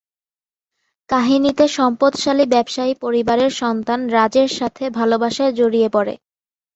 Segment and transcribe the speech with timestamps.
[1.09, 6.13] কাহিনীতে সম্পদশালী ব্যবসায়ী পরিবারের সন্তান রাজের সাথে ভালোবাসায় জড়িয়ে পড়ে।